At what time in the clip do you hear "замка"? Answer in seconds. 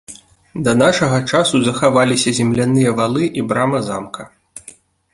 3.93-4.31